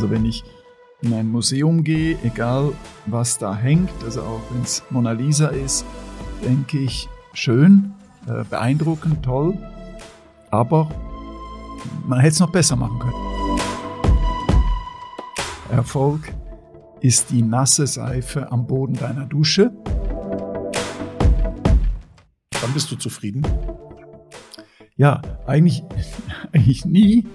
[0.00, 0.42] Also wenn ich
[1.02, 2.72] in ein Museum gehe, egal
[3.04, 5.84] was da hängt, also auch wenn es Mona Lisa ist,
[6.42, 7.92] denke ich, schön,
[8.26, 9.58] äh, beeindruckend, toll,
[10.50, 10.88] aber
[12.06, 13.60] man hätte es noch besser machen können.
[15.70, 16.32] Erfolg
[17.02, 19.70] ist die nasse Seife am Boden deiner Dusche.
[22.58, 23.46] Wann bist du zufrieden?
[24.96, 25.84] Ja, eigentlich,
[26.52, 27.26] eigentlich nie.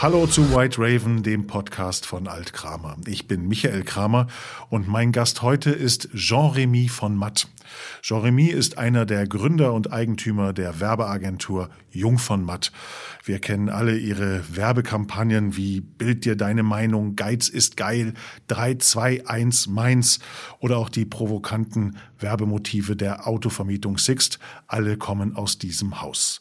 [0.00, 2.96] Hallo zu White Raven, dem Podcast von Alt Kramer.
[3.08, 4.28] Ich bin Michael Kramer
[4.70, 7.48] und mein Gast heute ist Jean-Remy von Matt.
[8.02, 12.70] Jean-Remy ist einer der Gründer und Eigentümer der Werbeagentur Jung von Matt.
[13.24, 18.14] Wir kennen alle ihre Werbekampagnen wie Bild dir deine Meinung, Geiz ist geil,
[18.46, 20.20] 321 Mainz
[20.60, 24.38] oder auch die provokanten Werbemotive der Autovermietung Sixt.
[24.68, 26.40] Alle kommen aus diesem Haus.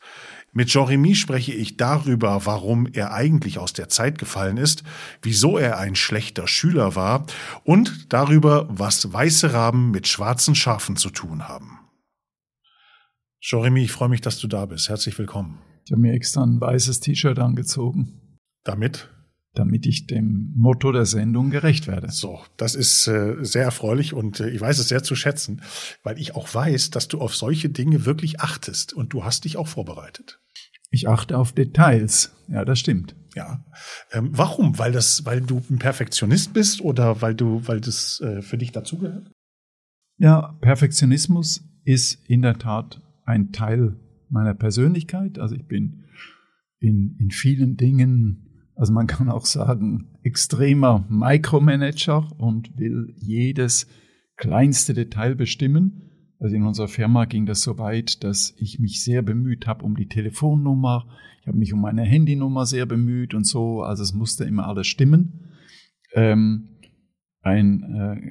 [0.58, 4.84] Mit Jean-Remy spreche ich darüber, warum er eigentlich aus der Zeit gefallen ist,
[5.22, 7.28] wieso er ein schlechter Schüler war
[7.64, 11.78] und darüber, was weiße Raben mit schwarzen Schafen zu tun haben.
[13.40, 14.90] Jean-Remy, ich freue mich, dass du da bist.
[14.90, 15.60] Herzlich willkommen.
[15.86, 18.40] Ich habe mir extra ein weißes T-Shirt angezogen.
[18.64, 19.12] Damit?
[19.54, 22.12] damit ich dem Motto der Sendung gerecht werde.
[22.12, 25.64] So, das ist äh, sehr erfreulich und äh, ich weiß es sehr zu schätzen,
[26.04, 29.58] weil ich auch weiß, dass du auf solche Dinge wirklich achtest und du hast dich
[29.58, 30.40] auch vorbereitet.
[30.90, 32.36] Ich achte auf Details.
[32.48, 33.16] Ja, das stimmt.
[33.36, 33.64] Ja.
[34.12, 34.80] Ähm, warum?
[34.80, 38.72] Weil das, weil du ein Perfektionist bist oder weil du, weil das äh, für dich
[38.72, 39.32] dazugehört?
[40.18, 44.00] Ja, Perfektionismus ist in der Tat ein Teil
[44.30, 45.38] meiner Persönlichkeit.
[45.40, 46.06] Also ich bin
[46.80, 53.88] in, in vielen Dingen also man kann auch sagen, extremer Micromanager und will jedes
[54.38, 56.07] kleinste Detail bestimmen.
[56.40, 59.96] Also in unserer Firma ging das so weit, dass ich mich sehr bemüht habe um
[59.96, 61.08] die Telefonnummer.
[61.42, 63.82] Ich habe mich um meine Handynummer sehr bemüht und so.
[63.82, 65.52] Also es musste immer alles stimmen.
[66.14, 66.70] Ähm,
[67.42, 67.84] ein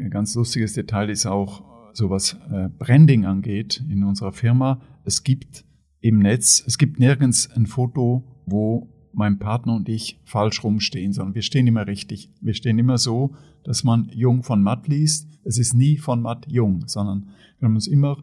[0.05, 1.65] äh, ganz lustiges Detail ist auch
[1.95, 4.83] so was äh, Branding angeht in unserer Firma.
[5.05, 5.65] Es gibt
[6.01, 11.35] im Netz, es gibt nirgends ein Foto, wo mein Partner und ich falsch rumstehen, sondern
[11.35, 12.31] wir stehen immer richtig.
[12.43, 13.35] Wir stehen immer so,
[13.65, 15.27] dass man Jung von Matt liest.
[15.43, 18.23] Es ist nie von Matt Jung, sondern wir haben uns immer,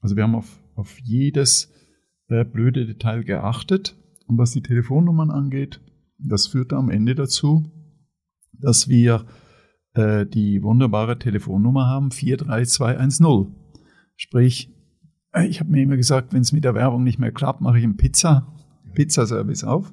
[0.00, 1.72] also wir haben auf, auf jedes
[2.28, 3.96] äh, blöde Detail geachtet.
[4.26, 5.80] Und was die Telefonnummern angeht,
[6.18, 7.70] das führte am Ende dazu,
[8.52, 9.26] dass wir
[9.94, 13.54] äh, die wunderbare Telefonnummer haben, 43210.
[14.16, 14.68] Sprich,
[15.32, 17.78] äh, ich habe mir immer gesagt, wenn es mit der Werbung nicht mehr klappt, mache
[17.78, 18.52] ich einen Pizza,
[18.94, 19.92] Pizzaservice auf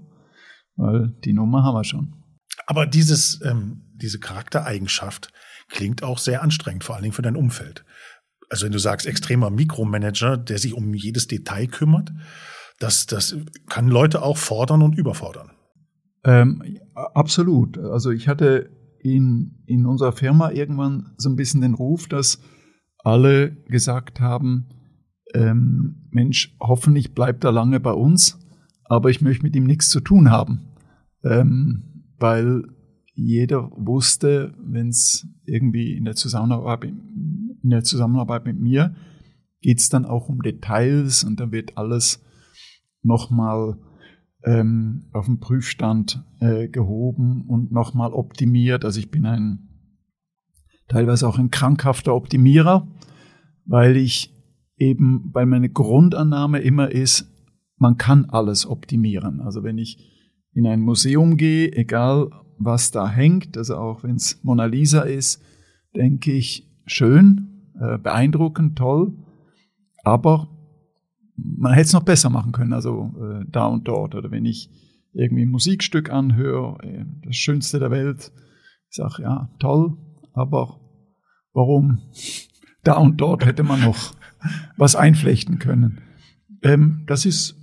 [0.82, 2.16] weil die Nummer haben wir schon.
[2.66, 5.32] Aber dieses, ähm, diese Charaktereigenschaft
[5.70, 7.86] klingt auch sehr anstrengend, vor allen Dingen für dein Umfeld.
[8.50, 12.12] Also wenn du sagst, extremer Mikromanager, der sich um jedes Detail kümmert,
[12.80, 13.38] das, das
[13.70, 15.52] kann Leute auch fordern und überfordern.
[16.24, 17.78] Ähm, absolut.
[17.78, 22.42] Also ich hatte in, in unserer Firma irgendwann so ein bisschen den Ruf, dass
[23.04, 24.68] alle gesagt haben,
[25.34, 28.40] ähm, Mensch, hoffentlich bleibt er lange bei uns,
[28.86, 30.71] aber ich möchte mit ihm nichts zu tun haben
[31.24, 32.64] ähm, weil
[33.14, 36.92] jeder wusste, wenn es irgendwie in der Zusammenarbeit
[37.64, 38.96] in der Zusammenarbeit mit mir
[39.62, 42.24] geht es dann auch um Details und dann wird alles
[43.04, 43.78] nochmal
[44.44, 48.84] ähm, auf den Prüfstand äh, gehoben und nochmal optimiert.
[48.84, 49.68] Also ich bin ein
[50.88, 52.88] teilweise auch ein krankhafter Optimierer,
[53.66, 54.34] weil ich
[54.78, 57.32] eben, weil meine Grundannahme immer ist,
[57.78, 59.42] man kann alles optimieren.
[59.42, 59.98] Also wenn ich
[60.54, 65.42] in ein Museum gehe, egal was da hängt, also auch wenn es Mona Lisa ist,
[65.96, 69.14] denke ich, schön, äh, beeindruckend, toll,
[70.04, 70.50] aber
[71.36, 74.16] man hätte es noch besser machen können, also äh, da und dort.
[74.16, 74.70] Oder wenn ich
[75.14, 78.32] irgendwie ein Musikstück anhöre, äh, das Schönste der Welt,
[78.90, 79.98] ich sage, ja, toll,
[80.34, 80.80] aber
[81.54, 82.00] warum
[82.84, 84.14] da und dort hätte man noch
[84.78, 86.02] was einflechten können?
[86.64, 87.56] Ähm, das ist,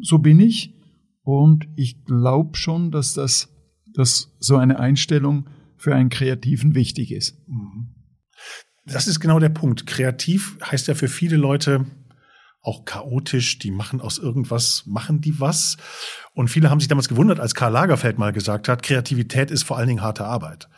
[0.00, 0.76] so bin ich.
[1.22, 3.48] Und ich glaube schon, dass das,
[3.94, 7.36] dass so eine Einstellung für einen Kreativen wichtig ist.
[7.48, 7.94] Mhm.
[8.86, 9.86] Das ist genau der Punkt.
[9.86, 11.86] Kreativ heißt ja für viele Leute
[12.62, 13.58] auch chaotisch.
[13.58, 15.76] Die machen aus irgendwas, machen die was.
[16.34, 19.78] Und viele haben sich damals gewundert, als Karl Lagerfeld mal gesagt hat, Kreativität ist vor
[19.78, 20.68] allen Dingen harte Arbeit.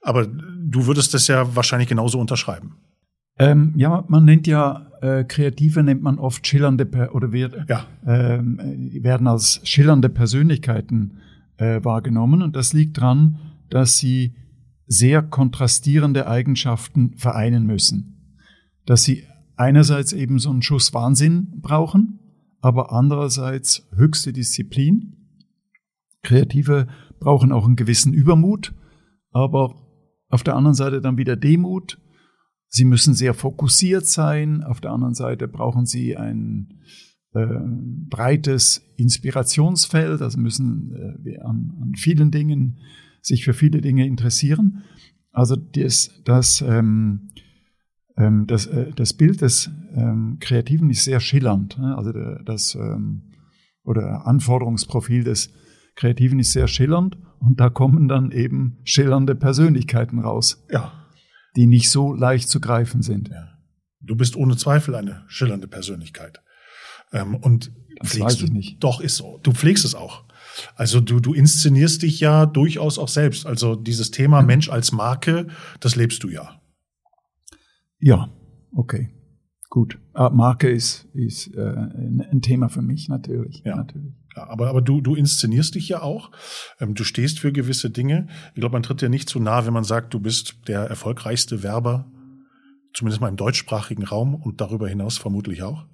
[0.00, 2.76] Aber du würdest das ja wahrscheinlich genauso unterschreiben.
[3.38, 7.86] Ähm, ja, man nennt ja äh, Kreative nennt man oft schillernde per oder wird, ja.
[8.06, 8.58] ähm,
[9.02, 11.18] werden als schillernde Persönlichkeiten
[11.58, 13.38] äh, wahrgenommen und das liegt dran,
[13.68, 14.34] dass sie
[14.86, 18.40] sehr kontrastierende Eigenschaften vereinen müssen,
[18.86, 19.24] dass sie
[19.56, 22.20] einerseits eben so einen Schuss Wahnsinn brauchen,
[22.60, 25.12] aber andererseits höchste Disziplin.
[26.22, 26.86] Kreative
[27.20, 28.74] brauchen auch einen gewissen Übermut,
[29.30, 29.74] aber
[30.28, 31.98] auf der anderen Seite dann wieder Demut.
[32.68, 34.62] Sie müssen sehr fokussiert sein.
[34.62, 36.80] Auf der anderen Seite brauchen sie ein
[37.32, 37.46] äh,
[38.08, 42.78] breites Inspirationsfeld, also müssen äh, an, an, vielen Dingen
[43.20, 44.84] sich für viele Dinge interessieren.
[45.32, 47.28] Also das, das, ähm,
[48.16, 51.78] ähm, das, äh, das Bild des ähm, Kreativen ist sehr schillernd.
[51.78, 51.96] Ne?
[51.96, 52.12] Also
[52.44, 53.32] das ähm,
[53.84, 55.52] oder Anforderungsprofil des
[55.94, 60.64] Kreativen ist sehr schillernd und da kommen dann eben schillernde Persönlichkeiten raus.
[60.70, 61.05] Ja.
[61.56, 63.28] Die nicht so leicht zu greifen sind.
[63.28, 63.48] Ja.
[64.00, 66.40] Du bist ohne Zweifel eine schillernde Persönlichkeit.
[67.12, 68.84] Ähm, und das pflegst weiß ich nicht.
[68.84, 69.40] Doch, ist so.
[69.42, 70.24] Du pflegst es auch.
[70.74, 73.46] Also du, du inszenierst dich ja durchaus auch selbst.
[73.46, 74.46] Also dieses Thema mhm.
[74.46, 75.48] Mensch als Marke,
[75.80, 76.60] das lebst du ja.
[77.98, 78.30] Ja,
[78.72, 79.10] okay.
[79.68, 79.98] Gut.
[80.12, 83.62] Ah, Marke ist, ist äh, ein Thema für mich, natürlich.
[83.64, 83.76] Ja.
[83.76, 84.14] natürlich.
[84.36, 86.30] Ja, aber, aber du, du inszenierst dich ja auch.
[86.78, 88.28] Ähm, du stehst für gewisse Dinge.
[88.54, 91.62] Ich glaube, man tritt dir nicht zu nah, wenn man sagt, du bist der erfolgreichste
[91.62, 92.10] Werber,
[92.94, 95.86] zumindest mal im deutschsprachigen Raum und darüber hinaus vermutlich auch.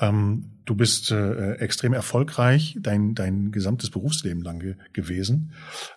[0.00, 5.52] Ähm, du bist äh, extrem erfolgreich, dein, dein gesamtes Berufsleben lang ge gewesen.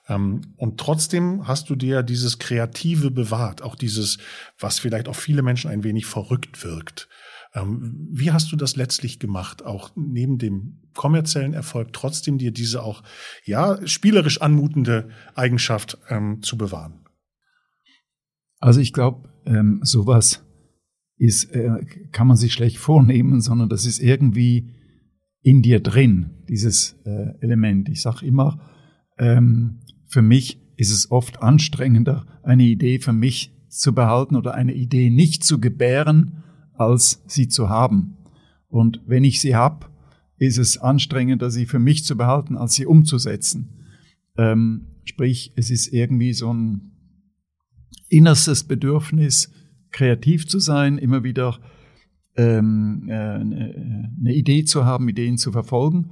[0.09, 4.17] Ähm, und trotzdem hast du dir dieses Kreative bewahrt, auch dieses,
[4.59, 7.07] was vielleicht auf viele Menschen ein wenig verrückt wirkt.
[7.53, 12.83] Ähm, wie hast du das letztlich gemacht, auch neben dem kommerziellen Erfolg trotzdem dir diese
[12.83, 13.03] auch
[13.45, 17.05] ja spielerisch anmutende Eigenschaft ähm, zu bewahren?
[18.59, 20.43] Also ich glaube, ähm, sowas
[21.17, 24.71] ist, äh, kann man sich schlecht vornehmen, sondern das ist irgendwie
[25.41, 27.89] in dir drin, dieses äh, Element.
[27.89, 28.71] Ich sage immer,
[29.17, 34.73] ähm, für mich ist es oft anstrengender, eine Idee für mich zu behalten oder eine
[34.73, 36.43] Idee nicht zu gebären,
[36.83, 38.17] als sie zu haben.
[38.67, 39.87] Und wenn ich sie habe,
[40.37, 43.69] ist es anstrengender, sie für mich zu behalten, als sie umzusetzen.
[44.37, 46.91] Ähm, sprich, es ist irgendwie so ein
[48.09, 49.51] innerstes Bedürfnis,
[49.91, 51.59] kreativ zu sein, immer wieder
[52.35, 56.11] ähm, äh, eine Idee zu haben, Ideen zu verfolgen.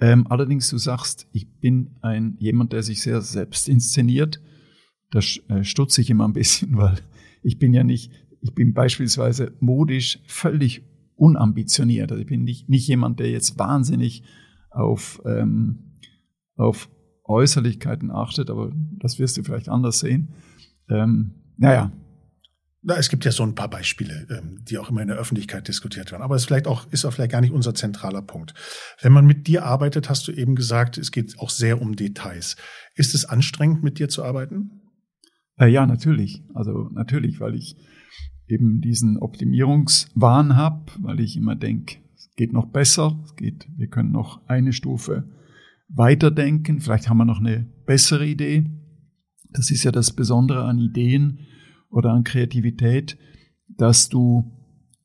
[0.00, 4.40] Ähm, allerdings, du sagst, ich bin ein jemand, der sich sehr selbst inszeniert.
[5.10, 6.96] Da äh, stutze ich immer ein bisschen, weil
[7.42, 10.84] ich bin ja nicht ich bin beispielsweise modisch völlig
[11.16, 12.10] unambitioniert.
[12.10, 14.22] Also ich bin nicht, nicht jemand, der jetzt wahnsinnig
[14.70, 15.94] auf, ähm,
[16.56, 16.88] auf
[17.24, 20.34] Äußerlichkeiten achtet, aber das wirst du vielleicht anders sehen.
[20.88, 21.92] Ähm, naja.
[22.80, 25.66] Na, es gibt ja so ein paar Beispiele, ähm, die auch immer in der Öffentlichkeit
[25.66, 26.22] diskutiert werden.
[26.22, 28.54] Aber es vielleicht auch, ist auch vielleicht gar nicht unser zentraler Punkt.
[29.02, 32.56] Wenn man mit dir arbeitet, hast du eben gesagt, es geht auch sehr um Details.
[32.94, 34.80] Ist es anstrengend, mit dir zu arbeiten?
[35.58, 36.44] Äh, ja, natürlich.
[36.54, 37.76] Also natürlich, weil ich
[38.48, 43.88] eben diesen Optimierungswahn habe, weil ich immer denke, es geht noch besser, es geht, wir
[43.88, 45.24] können noch eine Stufe
[45.88, 48.64] weiterdenken, vielleicht haben wir noch eine bessere Idee.
[49.50, 51.40] Das ist ja das Besondere an Ideen
[51.90, 53.18] oder an Kreativität,
[53.68, 54.52] dass du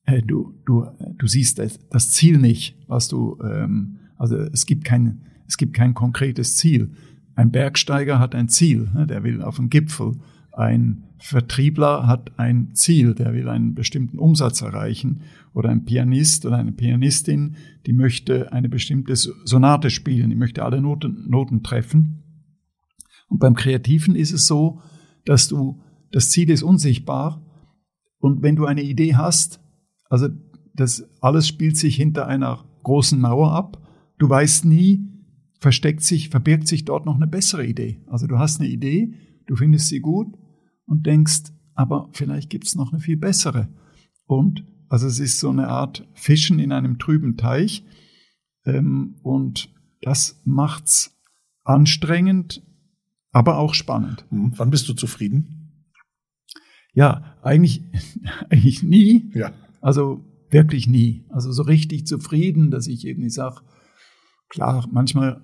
[0.05, 0.85] äh, du du
[1.17, 5.73] du siehst das, das Ziel nicht, was du ähm, also es gibt kein es gibt
[5.73, 6.91] kein konkretes Ziel.
[7.35, 10.13] Ein Bergsteiger hat ein Ziel, ne, der will auf den Gipfel.
[10.51, 15.21] Ein Vertriebler hat ein Ziel, der will einen bestimmten Umsatz erreichen.
[15.53, 20.81] Oder ein Pianist oder eine Pianistin, die möchte eine bestimmte Sonate spielen, die möchte alle
[20.81, 22.23] Noten, Noten treffen.
[23.29, 24.81] Und beim Kreativen ist es so,
[25.23, 27.41] dass du, das Ziel ist unsichtbar.
[28.19, 29.61] Und wenn du eine Idee hast,
[30.09, 30.27] also
[30.75, 33.81] das alles spielt sich hinter einer großen Mauer ab.
[34.17, 35.07] Du weißt nie,
[35.61, 38.01] versteckt sich, verbirgt sich dort noch eine bessere Idee.
[38.07, 39.13] Also du hast eine Idee,
[39.47, 40.35] du findest sie gut
[40.85, 43.67] und denkst, aber vielleicht gibt's noch eine viel bessere.
[44.25, 47.83] Und also es ist so eine Art Fischen in einem trüben Teich.
[48.65, 49.69] Ähm, und
[50.01, 51.19] das macht's
[51.63, 52.61] anstrengend,
[53.31, 54.25] aber auch spannend.
[54.29, 54.53] Mhm.
[54.57, 55.87] Wann bist du zufrieden?
[56.93, 57.83] Ja, eigentlich,
[58.49, 59.31] eigentlich nie.
[59.33, 59.51] Ja.
[59.81, 61.25] Also wirklich nie.
[61.29, 63.61] Also so richtig zufrieden, dass ich irgendwie sage,
[64.49, 65.41] klar, manchmal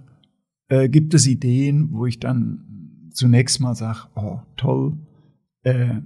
[0.67, 4.97] äh, gibt es Ideen, wo ich dann zunächst mal sage, oh, toll,
[5.63, 6.01] äh,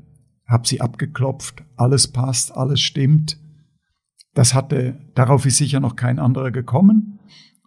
[0.45, 3.39] habe sie abgeklopft, alles passt, alles stimmt.
[4.33, 7.19] Das hatte, darauf ist sicher noch kein anderer gekommen.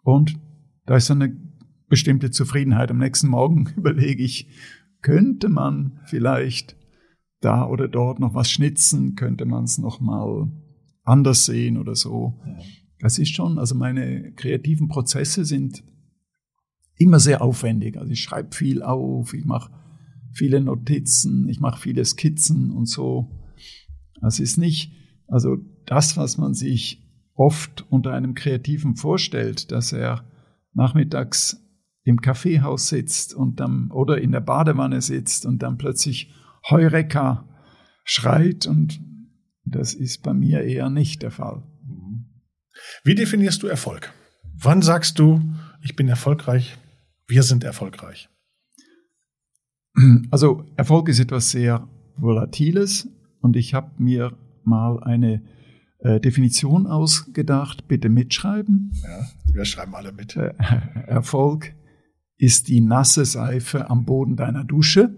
[0.02, 0.38] Und
[0.85, 1.37] da ist eine
[1.88, 2.90] bestimmte Zufriedenheit.
[2.90, 4.49] Am nächsten Morgen überlege ich,
[5.02, 6.76] könnte man vielleicht
[7.40, 10.50] da oder dort noch was schnitzen, könnte man es noch mal
[11.05, 12.40] anders sehen oder so.
[12.99, 15.85] Das ist schon, also meine kreativen Prozesse sind
[16.97, 17.99] immer sehr aufwendig.
[17.99, 19.71] Also ich schreibe viel auf, ich mache
[20.37, 23.31] viele Notizen, ich mache viele Skizzen und so.
[24.21, 24.93] Das ist nicht,
[25.28, 27.02] also das, was man sich
[27.35, 30.25] oft unter einem Kreativen vorstellt, dass er
[30.75, 31.62] nachmittags
[32.05, 36.33] im Kaffeehaus sitzt und dann, oder in der Badewanne sitzt und dann plötzlich
[36.69, 37.49] Heureka
[38.05, 39.00] schreit und
[39.64, 41.64] das ist bei mir eher nicht der Fall.
[43.05, 44.12] Wie definierst du Erfolg?
[44.55, 45.43] Wann sagst du,
[45.83, 46.76] ich bin erfolgreich,
[47.26, 48.28] wir sind erfolgreich?
[50.31, 53.09] Also Erfolg ist etwas sehr Volatiles
[53.41, 55.43] und ich habe mir mal eine
[56.00, 57.88] äh, Definition ausgedacht.
[57.88, 58.93] Bitte mitschreiben.
[59.03, 60.37] Ja, wir schreiben alle mit.
[60.37, 60.55] Äh,
[61.07, 61.75] Erfolg
[62.37, 65.17] ist die nasse Seife am Boden deiner Dusche.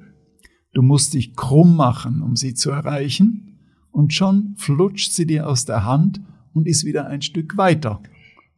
[0.73, 3.44] Du musst dich krumm machen, um sie zu erreichen,
[3.90, 6.20] und schon flutscht sie dir aus der Hand
[6.52, 8.00] und ist wieder ein Stück weiter.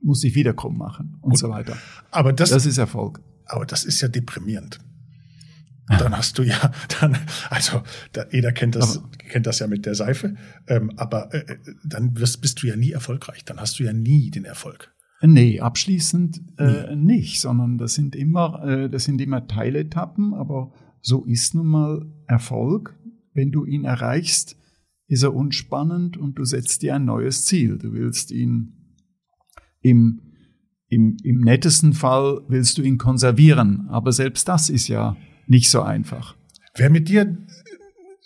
[0.03, 1.77] Muss sich wieder krumm machen und, und so weiter.
[2.11, 3.23] Aber das, das ist Erfolg.
[3.47, 4.81] Aber das ist ja deprimierend.
[5.99, 7.17] Dann hast du ja, dann,
[7.49, 7.83] also
[8.13, 12.17] da, jeder kennt das, aber, kennt das ja mit der Seife, ähm, aber äh, dann
[12.19, 13.45] wirst, bist du ja nie erfolgreich.
[13.45, 14.93] Dann hast du ja nie den Erfolg.
[15.23, 21.25] Nee, abschließend äh, nicht, sondern das sind immer, äh, das sind immer Teiletappen, aber so
[21.25, 22.99] ist nun mal Erfolg.
[23.35, 24.57] Wenn du ihn erreichst,
[25.09, 27.79] ist er unspannend und du setzt dir ein neues Ziel.
[27.79, 28.97] Du willst ihn
[29.83, 30.21] im,
[30.89, 35.17] im, im nettesten Fall willst du ihn konservieren, aber selbst das ist ja
[35.51, 36.37] nicht so einfach.
[36.77, 37.37] Wer mit dir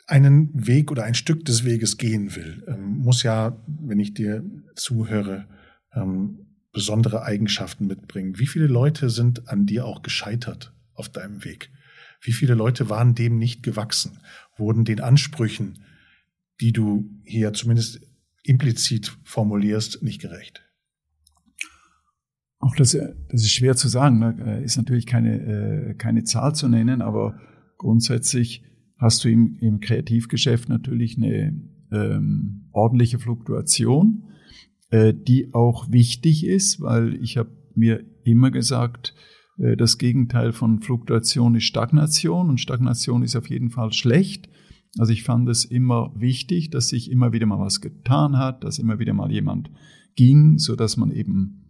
[0.07, 4.45] einen Weg oder ein Stück des Weges gehen will, ähm, muss ja, wenn ich dir
[4.77, 5.49] zuhöre,
[5.95, 8.39] ähm, besondere Eigenschaften mitbringen.
[8.39, 11.71] Wie viele Leute sind an dir auch gescheitert auf deinem Weg?
[12.21, 14.19] Wie viele Leute waren dem nicht gewachsen,
[14.59, 15.79] wurden den Ansprüchen,
[16.61, 18.01] die du hier zumindest
[18.43, 20.64] implizit formulierst, nicht gerecht?
[22.65, 24.63] Auch das, das ist schwer zu sagen, ne?
[24.65, 27.39] ist natürlich keine, äh, keine Zahl zu nennen, aber
[27.77, 28.65] grundsätzlich
[28.97, 31.61] hast du im, im Kreativgeschäft natürlich eine
[31.93, 34.25] ähm, ordentliche Fluktuation
[34.95, 39.13] äh, die auch wichtig ist, weil ich habe mir immer gesagt,
[39.59, 44.49] äh, das Gegenteil von Fluktuation ist Stagnation und Stagnation ist auf jeden Fall schlecht.
[44.97, 48.79] Also ich fand es immer wichtig, dass sich immer wieder mal was getan hat, dass
[48.79, 49.69] immer wieder mal jemand
[50.15, 51.64] ging, so dass man eben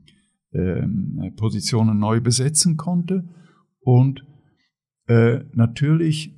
[1.36, 3.28] Positionen neu besetzen konnte.
[3.80, 4.24] Und
[5.08, 6.32] äh, natürlich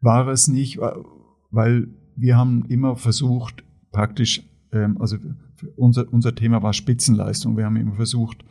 [0.00, 0.78] war es nicht,
[1.50, 5.16] weil wir haben immer versucht, praktisch, ähm, also
[5.76, 7.56] unser, unser Thema war Spitzenleistung.
[7.56, 8.44] Wir haben immer versucht,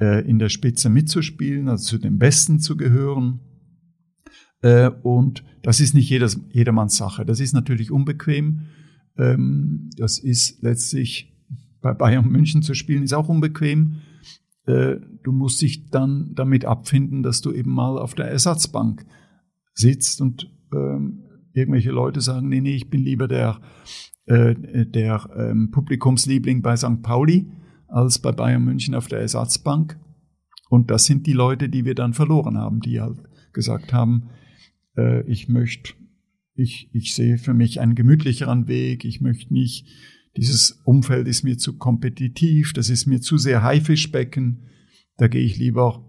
[0.00, 3.40] äh, in der Spitze mitzuspielen, also zu den Besten zu gehören.
[4.62, 7.24] Äh, und das ist nicht jedes, jedermanns Sache.
[7.24, 8.62] Das ist natürlich unbequem.
[9.16, 11.31] Ähm, das ist letztlich
[11.82, 13.96] bei Bayern München zu spielen, ist auch unbequem.
[14.66, 19.04] Äh, du musst dich dann damit abfinden, dass du eben mal auf der Ersatzbank
[19.74, 23.60] sitzt und ähm, irgendwelche Leute sagen, nee, nee, ich bin lieber der
[24.26, 27.02] äh, der ähm, Publikumsliebling bei St.
[27.02, 27.50] Pauli
[27.88, 29.98] als bei Bayern München auf der Ersatzbank.
[30.70, 33.18] Und das sind die Leute, die wir dann verloren haben, die halt
[33.52, 34.30] gesagt haben,
[34.96, 35.94] äh, ich möchte,
[36.54, 39.88] ich, ich sehe für mich einen gemütlicheren Weg, ich möchte nicht,
[40.36, 44.68] dieses Umfeld ist mir zu kompetitiv, das ist mir zu sehr Haifischbecken,
[45.16, 46.08] da gehe ich lieber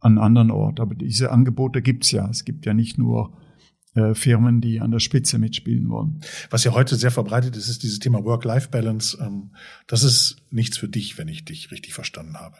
[0.00, 0.80] an einen anderen Ort.
[0.80, 2.28] Aber diese Angebote gibt's ja.
[2.28, 3.36] Es gibt ja nicht nur
[3.94, 6.20] äh, Firmen, die an der Spitze mitspielen wollen.
[6.50, 9.18] Was ja heute sehr verbreitet ist, ist dieses Thema Work-Life-Balance.
[9.20, 9.54] Ähm,
[9.86, 12.56] das ist nichts für dich, wenn ich dich richtig verstanden habe.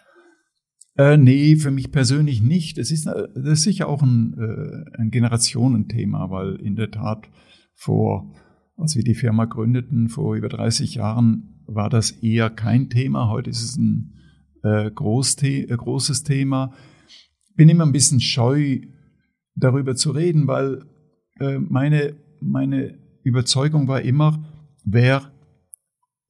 [0.97, 2.79] Äh, nee, für mich persönlich nicht.
[2.79, 7.29] Das ist, das ist sicher auch ein, äh, ein Generationenthema, weil in der Tat
[7.75, 8.35] vor,
[8.79, 13.29] als wir die Firma gründeten, vor über 30 Jahren, war das eher kein Thema.
[13.29, 14.15] Heute ist es ein
[14.63, 16.73] äh, Großthe äh, großes Thema.
[17.57, 18.81] Bin immer ein bisschen scheu,
[19.57, 20.85] darüber zu reden, weil
[21.41, 24.45] äh, meine, meine Überzeugung war immer,
[24.85, 25.33] wer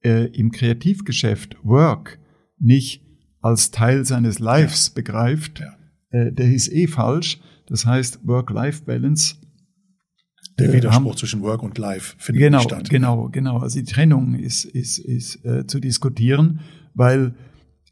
[0.03, 2.19] äh, im Kreativgeschäft Work
[2.57, 3.03] nicht
[3.41, 4.93] als Teil seines Lives ja.
[4.95, 5.77] begreift, ja.
[6.09, 7.39] Äh, der ist eh falsch.
[7.67, 9.35] Das heißt, Work-Life-Balance.
[10.59, 12.89] Der äh, Widerspruch haben, zwischen Work und Life findet genau, nicht statt.
[12.89, 13.57] Genau, genau.
[13.57, 16.61] Also die Trennung ist, ist, ist äh, zu diskutieren,
[16.93, 17.33] weil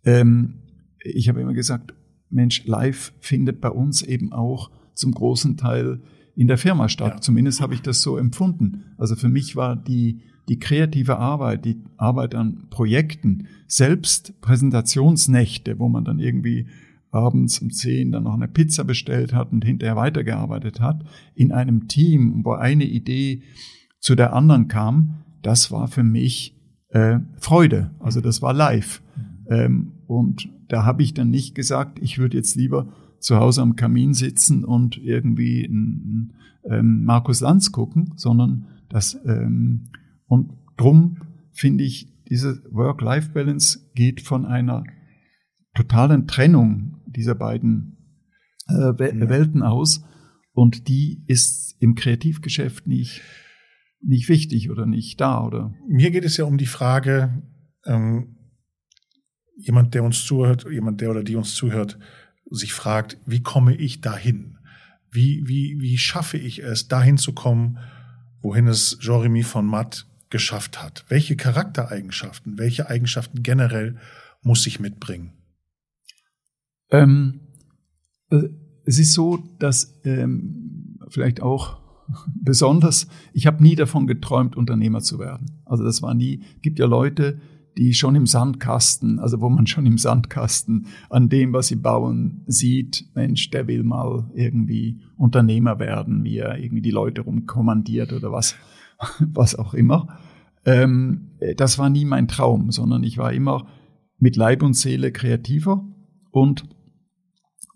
[0.05, 0.55] ähm,
[1.03, 1.93] ich habe immer gesagt,
[2.29, 6.01] Mensch, Life findet bei uns eben auch zum großen Teil
[6.36, 7.13] in der Firma statt.
[7.15, 7.21] Ja.
[7.21, 8.86] Zumindest habe ich das so empfunden.
[8.97, 15.89] Also für mich war die, die kreative Arbeit, die Arbeit an Projekten, selbst Präsentationsnächte, wo
[15.89, 16.67] man dann irgendwie
[17.11, 21.03] abends um zehn dann noch eine Pizza bestellt hat und hinterher weitergearbeitet hat,
[21.35, 23.43] in einem Team, wo eine Idee
[23.99, 26.55] zu der anderen kam, das war für mich
[26.89, 27.91] äh, Freude.
[27.99, 29.01] Also das war live.
[29.49, 33.75] Ähm, und da habe ich dann nicht gesagt, ich würde jetzt lieber zu Hause am
[33.75, 36.33] Kamin sitzen und irgendwie einen,
[36.69, 39.89] ähm, Markus Lanz gucken, sondern das ähm,
[40.27, 41.17] und drum
[41.51, 44.83] finde ich, diese Work-Life-Balance geht von einer
[45.73, 47.97] totalen Trennung dieser beiden
[48.67, 48.74] äh.
[48.97, 50.03] Welten aus.
[50.53, 53.21] Und die ist im Kreativgeschäft nicht,
[54.01, 55.74] nicht wichtig oder nicht da, oder?
[55.88, 57.43] Mir geht es ja um die Frage,
[57.86, 58.38] ähm,
[59.55, 62.00] jemand, der uns zuhört, jemand, der oder die uns zuhört,
[62.50, 64.57] sich fragt, wie komme ich dahin?
[65.12, 67.79] Wie, wie, wie schaffe ich es, dahin zu kommen,
[68.41, 71.05] wohin es Jeremy von Matt geschafft hat?
[71.07, 73.97] Welche Charaktereigenschaften, welche Eigenschaften generell
[74.41, 75.37] muss ich mitbringen?
[76.91, 77.41] Ähm,
[78.29, 78.50] äh,
[78.86, 81.77] es ist so, dass ähm, vielleicht auch
[82.41, 85.62] besonders, ich habe nie davon geträumt, Unternehmer zu werden.
[85.65, 87.39] Also das war nie, gibt ja Leute,
[87.77, 92.44] die schon im Sandkasten, also wo man schon im Sandkasten an dem, was sie bauen,
[92.48, 98.32] sieht, Mensch, der will mal irgendwie Unternehmer werden, wie er irgendwie die Leute rumkommandiert oder
[98.32, 98.56] was,
[99.20, 100.20] was auch immer.
[100.65, 103.67] Ähm, das war nie mein Traum, sondern ich war immer
[104.20, 105.86] mit Leib und Seele kreativer
[106.32, 106.67] und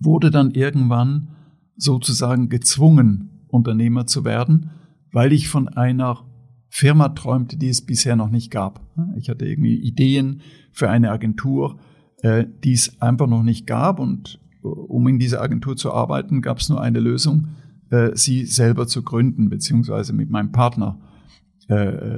[0.03, 1.29] wurde dann irgendwann
[1.77, 4.71] sozusagen gezwungen, Unternehmer zu werden,
[5.11, 6.25] weil ich von einer
[6.69, 8.81] Firma träumte, die es bisher noch nicht gab.
[9.17, 10.41] Ich hatte irgendwie Ideen
[10.71, 11.79] für eine Agentur,
[12.21, 13.99] äh, die es einfach noch nicht gab.
[13.99, 17.49] Und äh, um in dieser Agentur zu arbeiten, gab es nur eine Lösung,
[17.89, 20.99] äh, sie selber zu gründen, beziehungsweise mit meinem Partner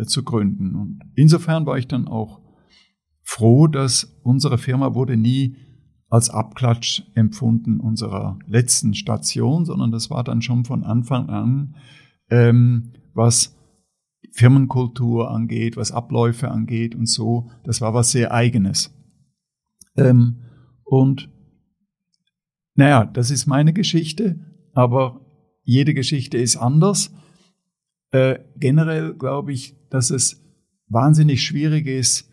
[0.08, 0.74] zu gründen.
[0.74, 2.42] Und insofern war ich dann auch
[3.22, 5.58] froh, dass unsere Firma wurde nie
[6.14, 11.76] als Abklatsch empfunden unserer letzten Station, sondern das war dann schon von Anfang an,
[12.30, 13.58] ähm, was
[14.32, 17.50] Firmenkultur angeht, was Abläufe angeht und so.
[17.64, 18.94] Das war was sehr eigenes.
[19.98, 20.44] Ähm,
[20.84, 21.32] und
[22.76, 24.40] naja, das ist meine Geschichte,
[24.72, 25.20] aber
[25.64, 27.12] jede Geschichte ist anders.
[28.12, 30.44] Äh, generell glaube ich, dass es
[30.90, 32.30] wahnsinnig schwierig ist,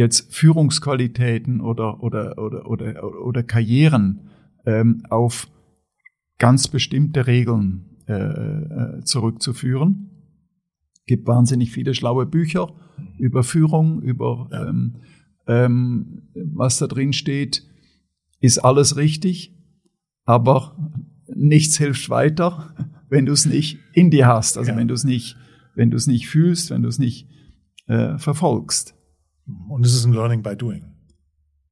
[0.00, 4.28] jetzt Führungsqualitäten oder, oder, oder, oder, oder Karrieren
[4.66, 5.48] ähm, auf
[6.38, 10.10] ganz bestimmte Regeln äh, äh zurückzuführen
[11.10, 12.72] gibt wahnsinnig viele schlaue Bücher
[13.18, 15.00] über Führung, über ähm,
[15.48, 17.64] ähm, was da drin steht,
[18.38, 19.58] ist alles richtig,
[20.24, 20.76] aber
[21.26, 22.76] nichts hilft weiter,
[23.08, 24.76] wenn du es nicht in dir hast, also ja.
[24.76, 25.36] wenn du es nicht,
[25.74, 27.26] wenn du es nicht fühlst, wenn du es nicht
[27.88, 28.94] äh, verfolgst.
[29.68, 30.84] Und es ist ein Learning by Doing.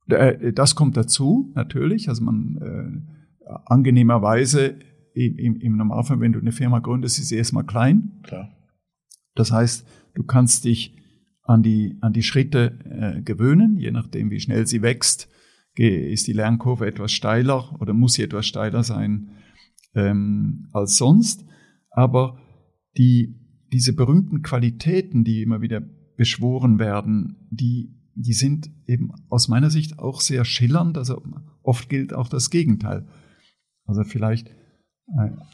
[0.09, 2.09] Äh, das kommt dazu, natürlich.
[2.09, 4.79] Also man äh, angenehmerweise
[5.15, 8.21] im, im Normalfall, wenn du eine Firma gründest, ist sie erstmal klein.
[8.23, 8.51] Klar.
[9.35, 10.97] Das heißt, du kannst dich
[11.43, 15.29] an die, an die Schritte äh, gewöhnen, je nachdem, wie schnell sie wächst,
[15.77, 19.31] ist die Lernkurve etwas steiler oder muss sie etwas steiler sein
[19.95, 21.45] ähm, als sonst.
[21.91, 22.41] Aber
[22.97, 23.37] die,
[23.73, 25.83] diese berühmten Qualitäten, die immer wieder
[26.19, 30.99] beschworen werden, die, die sind eben aus meiner Sicht auch sehr schillernd.
[30.99, 31.23] Also
[31.63, 33.07] oft gilt auch das Gegenteil.
[33.87, 34.51] Also vielleicht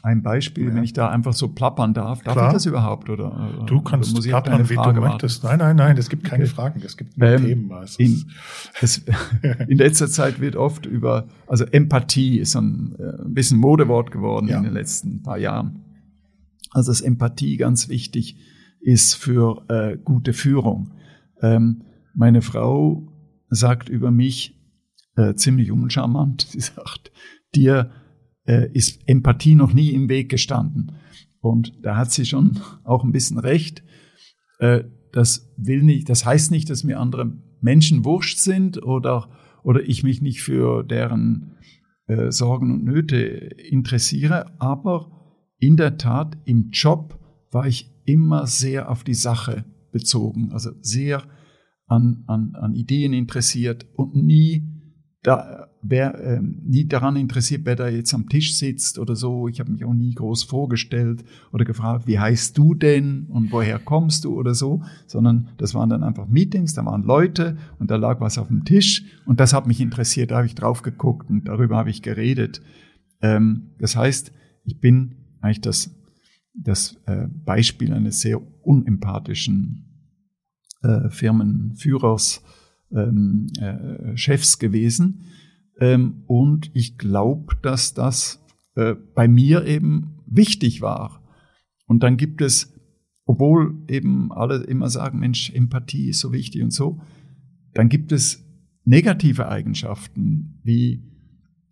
[0.03, 0.75] ein Beispiel, ja.
[0.75, 2.21] wenn ich da einfach so plappern darf.
[2.23, 2.47] Darf Klar.
[2.47, 3.09] ich das überhaupt?
[3.09, 5.45] Oder, du kannst oder plappern, wie du möchtest.
[5.45, 6.53] Nein, nein, nein, es gibt keine okay.
[6.53, 7.71] Fragen, es gibt nur ähm, Themen.
[7.97, 8.25] In,
[8.81, 9.01] es,
[9.67, 14.49] in letzter Zeit wird oft über, also Empathie ist ein, äh, ein bisschen Modewort geworden
[14.49, 14.57] ja.
[14.57, 15.85] in den letzten paar Jahren.
[16.71, 18.35] Also dass Empathie ganz wichtig
[18.85, 20.93] ist für äh, gute Führung.
[21.41, 23.11] Ähm, meine Frau
[23.49, 24.61] sagt über mich
[25.15, 27.11] äh, ziemlich uncharmant, sie sagt,
[27.55, 27.91] dir
[28.45, 30.93] äh, ist Empathie noch nie im Weg gestanden.
[31.39, 33.83] Und da hat sie schon auch ein bisschen recht.
[34.59, 39.29] Äh, das will nicht, das heißt nicht, dass mir andere Menschen wurscht sind oder,
[39.63, 41.55] oder ich mich nicht für deren
[42.05, 44.59] äh, Sorgen und Nöte interessiere.
[44.59, 45.09] Aber
[45.57, 47.17] in der Tat, im Job
[47.51, 51.23] war ich immer sehr auf die Sache bezogen, also sehr
[51.87, 54.75] an, an, an Ideen interessiert und nie
[55.25, 59.47] da, wer äh, nie daran interessiert, wer da jetzt am Tisch sitzt oder so.
[59.47, 63.79] Ich habe mich auch nie groß vorgestellt oder gefragt, wie heißt du denn und woher
[63.79, 67.95] kommst du oder so, sondern das waren dann einfach Meetings, da waren Leute und da
[67.95, 71.29] lag was auf dem Tisch und das hat mich interessiert, da habe ich drauf geguckt
[71.29, 72.61] und darüber habe ich geredet.
[73.21, 74.31] Ähm, das heißt,
[74.63, 75.94] ich bin eigentlich das,
[76.57, 79.85] das äh, Beispiel eines sehr unempathischen
[80.81, 82.43] äh, Firmenführers,
[82.91, 85.23] ähm, äh, Chefs gewesen.
[85.79, 88.43] Ähm, und ich glaube, dass das
[88.75, 91.21] äh, bei mir eben wichtig war.
[91.87, 92.73] Und dann gibt es,
[93.25, 97.01] obwohl eben alle immer sagen, Mensch, Empathie ist so wichtig und so,
[97.73, 98.43] dann gibt es
[98.85, 101.03] negative Eigenschaften wie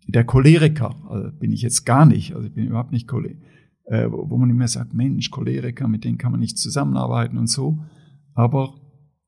[0.06, 0.94] der Choleriker.
[1.08, 3.40] Also bin ich jetzt gar nicht, also ich bin überhaupt nicht Choleriker.
[3.86, 7.84] Äh, wo man immer sagt, Mensch, Choleriker, mit denen kann man nicht zusammenarbeiten und so.
[8.34, 8.74] Aber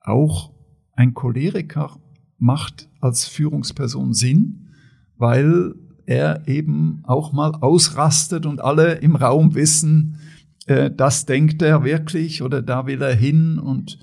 [0.01, 0.55] auch
[0.93, 1.99] ein Choleriker
[2.39, 4.69] macht als Führungsperson Sinn,
[5.17, 5.75] weil
[6.07, 10.19] er eben auch mal ausrastet und alle im Raum wissen,
[10.67, 13.99] äh, das denkt er wirklich oder da will er hin und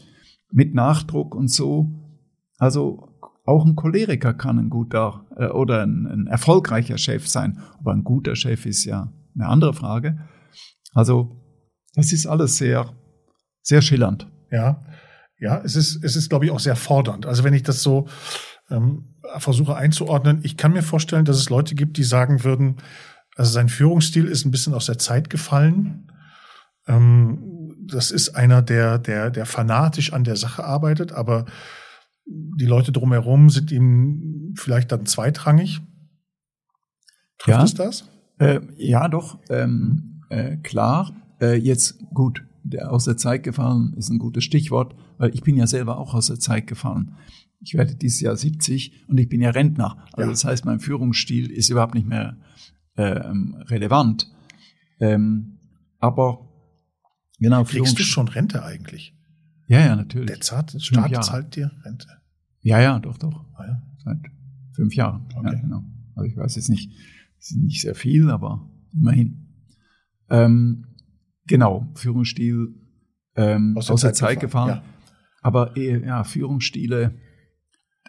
[0.51, 1.91] mit Nachdruck und so.
[2.59, 3.09] Also
[3.45, 7.59] auch ein Choleriker kann ein guter äh, oder ein, ein erfolgreicher Chef sein.
[7.79, 10.19] Aber ein guter Chef ist ja eine andere Frage.
[10.93, 11.39] Also
[11.95, 12.93] das ist alles sehr,
[13.61, 14.27] sehr schillernd.
[14.51, 14.81] Ja,
[15.39, 17.25] ja, es ist, es ist, glaube ich, auch sehr fordernd.
[17.25, 18.07] Also wenn ich das so
[18.69, 22.77] ähm, versuche einzuordnen, ich kann mir vorstellen, dass es Leute gibt, die sagen würden,
[23.35, 26.11] also sein Führungsstil ist ein bisschen aus der Zeit gefallen.
[26.87, 31.45] Ähm, das ist einer, der, der, der fanatisch an der Sache arbeitet, aber
[32.25, 35.81] die Leute drumherum sind ihm vielleicht dann zweitrangig.
[37.37, 38.09] Trifft ja, es das?
[38.39, 39.39] Äh, ja, doch.
[39.49, 41.11] Ähm, äh, klar.
[41.39, 45.55] Äh, jetzt gut, der aus der Zeit gefallen ist ein gutes Stichwort, weil ich bin
[45.55, 47.15] ja selber auch aus der Zeit gefallen.
[47.59, 50.05] Ich werde dieses Jahr 70 und ich bin ja Rentner.
[50.13, 50.27] Also ja.
[50.27, 52.37] das heißt, mein Führungsstil ist überhaupt nicht mehr
[52.97, 54.29] ähm, relevant.
[54.99, 55.59] Ähm,
[55.99, 56.49] aber
[57.39, 57.63] genau.
[57.63, 59.15] Kriegst du schon Rente eigentlich?
[59.67, 60.27] Ja, ja, natürlich.
[60.27, 60.75] Der Staat
[61.23, 62.07] zahlt dir Rente?
[62.61, 63.45] Ja, ja, doch, doch.
[63.55, 63.81] Ah, ja.
[64.03, 64.19] Seit
[64.73, 65.25] fünf Jahren.
[65.35, 65.53] Okay.
[65.53, 65.83] Ja, genau.
[66.15, 66.91] Also ich weiß jetzt nicht,
[67.39, 69.42] es ist nicht sehr viel, aber immerhin.
[70.29, 70.85] Ähm,
[71.45, 72.75] genau, Führungsstil
[73.35, 74.69] ähm, aus der, aus der Zeit, Zeit gefahren.
[74.69, 74.83] Ja.
[75.41, 77.19] Aber äh, ja, Führungsstile,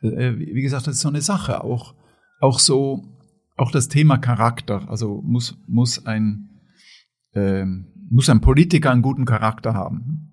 [0.03, 1.65] äh, wie gesagt, das ist so eine Sache.
[1.65, 1.95] Auch,
[2.41, 3.05] auch so,
[3.57, 4.89] auch das Thema Charakter.
[4.89, 6.61] Also muss, muss ein,
[7.35, 10.33] ähm, muss ein Politiker einen guten Charakter haben.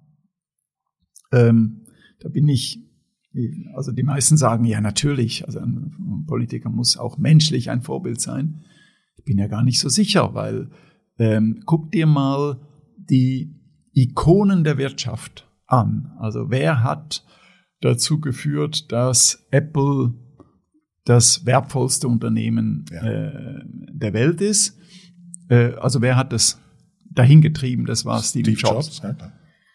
[1.32, 1.86] Ähm,
[2.20, 2.80] da bin ich,
[3.74, 8.64] also die meisten sagen ja natürlich, also ein Politiker muss auch menschlich ein Vorbild sein.
[9.16, 10.70] Ich bin ja gar nicht so sicher, weil
[11.22, 12.60] ähm, guck dir mal
[12.98, 13.54] die
[13.94, 16.14] Ikonen der Wirtschaft an.
[16.20, 17.24] Also wer hat
[17.82, 20.14] dazu geführt, dass Apple
[21.06, 23.04] das wertvollste Unternehmen ja.
[23.04, 24.78] äh, der Welt ist?
[25.50, 26.60] Äh, also wer hat das
[27.10, 27.86] dahin getrieben?
[27.86, 29.02] Das war Steve, Steve Jobs.
[29.02, 29.18] Jobs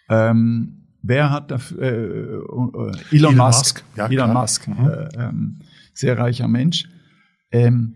[0.09, 3.85] ja, ähm, Wer hat dafür, äh, äh, Elon, Elon Musk, Musk.
[3.97, 4.41] Ja, Elon klar.
[4.43, 4.89] Musk, mhm.
[4.89, 5.61] äh, ähm,
[5.95, 6.89] sehr reicher Mensch,
[7.53, 7.95] ähm,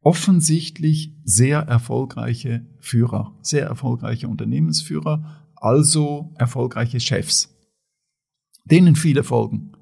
[0.00, 7.54] offensichtlich sehr erfolgreiche Führer, sehr erfolgreiche Unternehmensführer, also erfolgreiche Chefs,
[8.64, 9.72] denen viele folgen.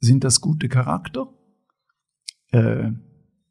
[0.00, 1.32] Sind das gute Charakter?
[2.50, 2.92] Äh,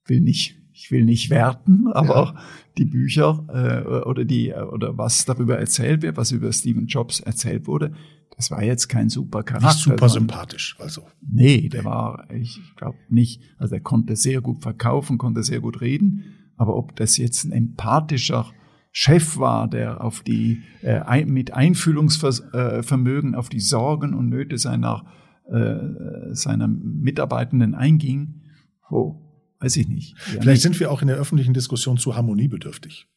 [0.05, 2.35] will nicht ich will nicht werten, aber ja.
[2.77, 7.67] die Bücher äh, oder die oder was darüber erzählt wird, was über Stephen Jobs erzählt
[7.67, 7.93] wurde,
[8.35, 9.67] das war jetzt kein super Charakter.
[9.67, 11.03] Nicht super sympathisch, also.
[11.21, 11.85] Nee, der nee.
[11.85, 16.23] war, ich glaube nicht, also er konnte sehr gut verkaufen, konnte sehr gut reden,
[16.57, 18.47] aber ob das jetzt ein empathischer
[18.91, 25.05] Chef war, der auf die äh, mit Einfühlungsvermögen auf die Sorgen und Nöte seiner
[25.49, 28.41] äh, seiner Mitarbeitenden einging,
[28.89, 29.22] oh,
[29.63, 30.11] Weiß ich nicht.
[30.11, 30.61] Ja, Vielleicht nicht.
[30.61, 33.07] sind wir auch in der öffentlichen Diskussion zu harmoniebedürftig.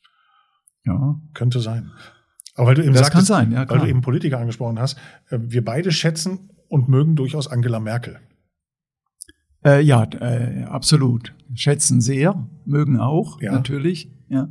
[0.85, 1.21] Ja.
[1.35, 1.91] Könnte sein.
[2.55, 4.97] Aber weil du eben das sagtest, sein, ja, weil du eben Politiker angesprochen hast,
[5.31, 8.21] äh, wir beide schätzen und mögen durchaus Angela Merkel.
[9.65, 11.35] Äh, ja, äh, absolut.
[11.55, 13.51] Schätzen sehr, mögen auch, ja.
[13.51, 14.09] natürlich.
[14.29, 14.49] Ja.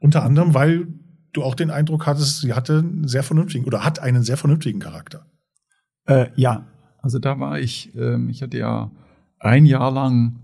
[0.00, 0.88] Unter anderem, weil
[1.34, 4.80] du auch den Eindruck hattest, sie hatte einen sehr vernünftigen oder hat einen sehr vernünftigen
[4.80, 5.26] Charakter.
[6.06, 6.66] Äh, ja,
[7.02, 8.90] also da war ich, äh, ich hatte ja
[9.38, 10.40] ein Jahr lang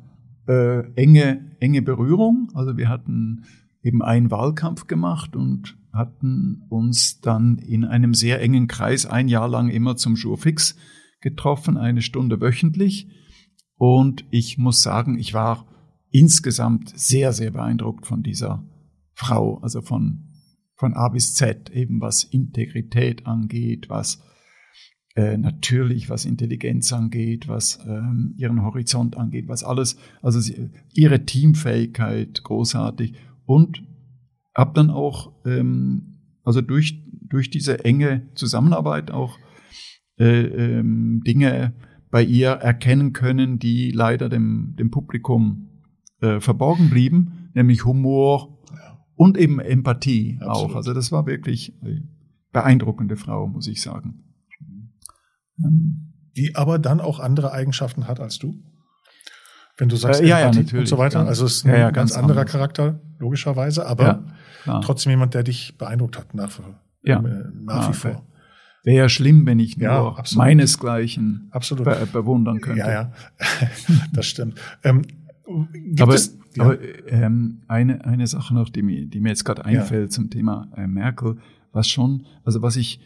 [0.50, 2.50] äh, enge, enge Berührung.
[2.54, 3.44] Also wir hatten
[3.82, 9.48] eben einen Wahlkampf gemacht und hatten uns dann in einem sehr engen Kreis ein Jahr
[9.48, 10.76] lang immer zum Schurfix
[11.20, 13.08] getroffen, eine Stunde wöchentlich.
[13.76, 15.66] Und ich muss sagen, ich war
[16.10, 18.66] insgesamt sehr, sehr beeindruckt von dieser
[19.14, 20.30] Frau, also von,
[20.74, 24.22] von A bis Z, eben was Integrität angeht, was
[25.16, 31.24] äh, natürlich, was Intelligenz angeht, was ähm, ihren Horizont angeht, was alles, also sie, ihre
[31.24, 33.82] Teamfähigkeit großartig und
[34.54, 39.38] habe dann auch, ähm, also durch, durch diese enge Zusammenarbeit auch
[40.18, 41.74] äh, ähm, Dinge
[42.10, 45.70] bei ihr erkennen können, die leider dem, dem Publikum
[46.20, 49.04] äh, verborgen blieben, nämlich Humor ja.
[49.16, 50.70] und eben Empathie Absolut.
[50.70, 50.76] auch.
[50.76, 52.08] Also das war wirklich eine
[52.52, 54.29] beeindruckende Frau, muss ich sagen.
[56.36, 58.54] Die aber dann auch andere Eigenschaften hat als du?
[59.76, 61.26] Wenn du sagst, äh, ja, ja, natürlich, und so weiter.
[61.26, 62.52] Also es ist ein ja, ja, ganz, ganz anderer anders.
[62.52, 64.24] Charakter, logischerweise, aber
[64.82, 66.50] trotzdem jemand, der dich beeindruckt hat, nach,
[67.02, 67.18] ja.
[67.20, 68.26] Äh, nach wie vor.
[68.82, 70.44] Wäre ja schlimm, wenn ich nur absolut.
[70.44, 71.84] meinesgleichen absolut.
[71.84, 72.80] Be bewundern könnte.
[72.80, 73.12] Ja, ja,
[74.12, 74.58] das stimmt.
[74.82, 75.02] Ähm,
[75.98, 76.64] aber, es, ja.
[76.64, 80.70] aber ähm, eine, eine Sache noch, die mir, die mir jetzt gerade einfällt zum Thema
[80.76, 81.36] äh, Merkel,
[81.72, 83.00] was schon, also was ich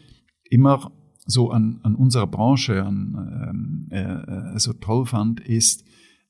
[0.49, 0.91] immer
[1.25, 5.83] so an, an unserer Branche an, ähm, äh, so toll fand, ist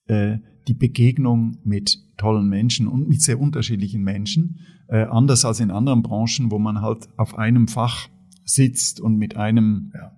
[0.08, 4.60] äh, die Begegnung mit tollen Menschen und mit sehr unterschiedlichen Menschen.
[4.88, 8.08] Äh, anders als in anderen Branchen, wo man halt auf einem Fach
[8.46, 10.12] sitzt und mit einem, ja.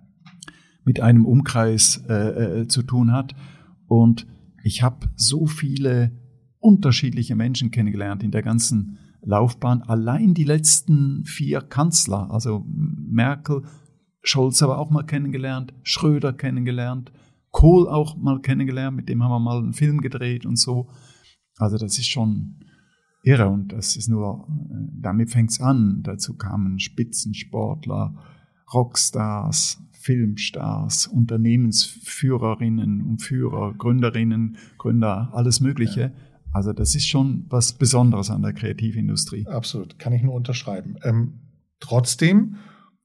[0.84, 3.34] mit einem Umkreis äh, äh, zu tun hat.
[3.86, 4.26] Und
[4.62, 6.12] ich habe so viele
[6.60, 9.82] unterschiedliche Menschen kennengelernt in der ganzen Laufbahn.
[9.82, 13.62] Allein die letzten vier Kanzler, also Merkel,
[14.22, 17.12] Scholz aber auch mal kennengelernt, Schröder kennengelernt,
[17.50, 20.88] Kohl auch mal kennengelernt, mit dem haben wir mal einen Film gedreht und so.
[21.56, 22.56] Also das ist schon
[23.22, 26.02] irre und das ist nur, äh, damit fängt's an.
[26.02, 28.14] Dazu kamen Spitzensportler,
[28.72, 36.00] Rockstars, Filmstars, Unternehmensführerinnen und Führer, Gründerinnen, Gründer, alles Mögliche.
[36.00, 36.12] Ja.
[36.52, 39.46] Also das ist schon was Besonderes an der Kreativindustrie.
[39.46, 40.96] Absolut, kann ich nur unterschreiben.
[41.02, 41.40] Ähm,
[41.80, 42.56] trotzdem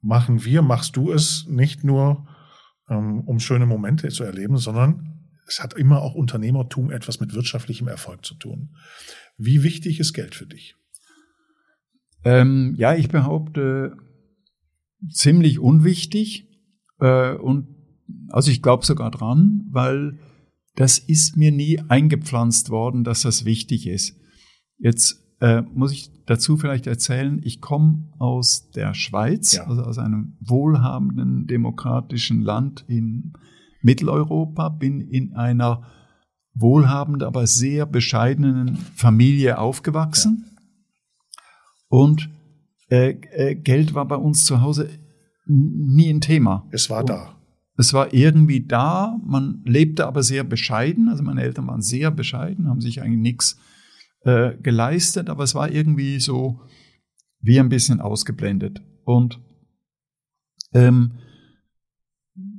[0.04, 2.28] machen wir, machst du es nicht nur,
[2.90, 7.88] ähm, um schöne Momente zu erleben, sondern es hat immer auch Unternehmertum etwas mit wirtschaftlichem
[7.88, 8.76] Erfolg zu tun.
[9.38, 10.76] Wie wichtig ist Geld für dich?
[12.24, 13.98] Ähm, ja, ich behaupte
[15.10, 16.48] ziemlich unwichtig
[17.00, 17.68] äh, und
[18.30, 20.20] also ich glaube sogar dran, weil
[20.76, 24.18] das ist mir nie eingepflanzt worden, dass das wichtig ist.
[24.78, 29.68] Jetzt äh, muss ich dazu vielleicht erzählen, ich komme aus der Schweiz, ja.
[29.68, 33.34] also aus einem wohlhabenden demokratischen Land in
[33.82, 35.84] Mitteleuropa, bin in einer
[36.54, 40.46] wohlhabenden, aber sehr bescheidenen Familie aufgewachsen.
[40.46, 41.42] Ja.
[41.90, 42.30] Und
[42.90, 44.88] äh, äh, Geld war bei uns zu Hause
[45.46, 46.66] nie ein Thema.
[46.72, 47.36] Es war da.
[47.76, 51.10] Es war irgendwie da, man lebte aber sehr bescheiden.
[51.10, 53.74] Also meine Eltern waren sehr bescheiden, haben sich eigentlich nichts äh,
[54.24, 56.62] geleistet, aber es war irgendwie so
[57.42, 58.82] wie ein bisschen ausgeblendet.
[59.04, 59.42] Und
[60.74, 61.14] ähm,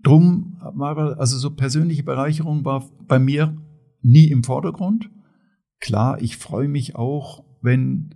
[0.02, 3.56] drum war also so persönliche Bereicherung war bei mir
[4.02, 5.10] nie im Vordergrund.
[5.80, 8.14] Klar, ich freue mich auch, wenn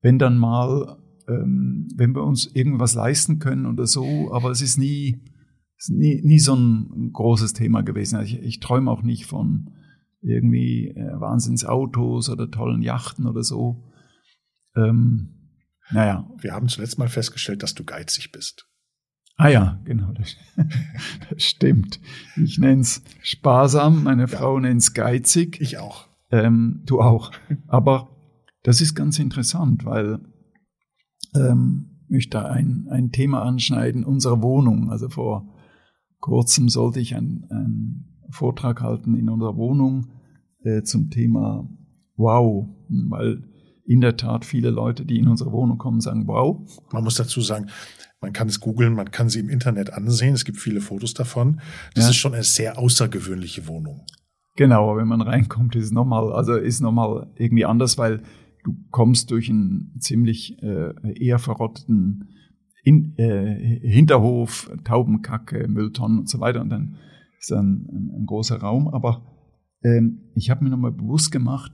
[0.00, 4.78] wenn dann mal ähm, wenn wir uns irgendwas leisten können oder so, aber es ist
[4.78, 5.20] nie
[5.76, 8.16] ist nie, nie so ein großes Thema gewesen.
[8.16, 9.70] Also ich, ich träume auch nicht von
[10.22, 13.92] irgendwie äh, Wahnsinnsautos oder tollen Yachten oder so.
[14.74, 15.36] Ähm,
[15.90, 16.28] naja.
[16.38, 18.66] Wir haben zuletzt mal festgestellt, dass du geizig bist.
[19.36, 20.36] Ah ja, genau, das,
[21.30, 22.00] das stimmt.
[22.42, 24.26] Ich nenne es sparsam, meine ja.
[24.28, 25.60] Frau nennt es geizig.
[25.60, 26.08] Ich auch.
[26.30, 27.30] Ähm, du auch.
[27.66, 28.08] Aber
[28.62, 30.20] das ist ganz interessant, weil
[31.34, 34.90] ähm, ich möchte ein, ein Thema anschneiden, unsere Wohnung.
[34.90, 35.54] Also vor
[36.20, 40.08] kurzem sollte ich einen Vortrag halten in unserer Wohnung
[40.62, 41.68] äh, zum Thema
[42.16, 43.44] Wow, weil
[43.84, 46.68] in der Tat viele Leute, die in unsere Wohnung kommen, sagen Wow.
[46.92, 47.66] Man muss dazu sagen,
[48.20, 50.34] man kann es googeln, man kann sie im Internet ansehen.
[50.34, 51.60] Es gibt viele Fotos davon.
[51.94, 52.10] Das ja.
[52.10, 54.04] ist schon eine sehr außergewöhnliche Wohnung.
[54.56, 58.22] Genau, aber wenn man reinkommt, ist es nochmal, also ist nochmal irgendwie anders, weil
[58.64, 62.28] du kommst durch einen ziemlich äh, eher verrotteten
[62.82, 66.60] in, äh, Hinterhof, Taubenkacke, Mülltonnen und so weiter.
[66.60, 66.96] Und dann
[67.46, 68.88] ist dann ein, ein großer Raum.
[68.88, 69.22] Aber
[69.82, 71.72] ähm, ich habe mir nochmal bewusst gemacht,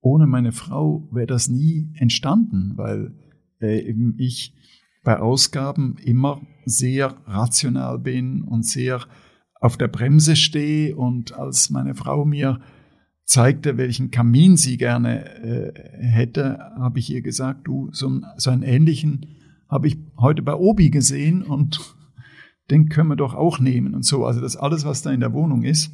[0.00, 3.14] ohne meine Frau wäre das nie entstanden, weil
[3.60, 4.54] äh, eben ich
[5.02, 9.00] bei Ausgaben immer sehr rational bin und sehr
[9.60, 10.96] auf der Bremse stehe.
[10.96, 12.60] Und als meine Frau mir
[13.24, 18.62] zeigte, welchen Kamin sie gerne äh, hätte, habe ich ihr gesagt, du, so, so einen
[18.62, 19.26] ähnlichen
[19.68, 21.95] habe ich heute bei Obi gesehen und
[22.70, 24.24] den können wir doch auch nehmen und so.
[24.24, 25.92] Also das alles, was da in der Wohnung ist,